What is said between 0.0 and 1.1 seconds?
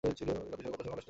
এর পেছনে সময় নষ্ট করে লাভ নেই।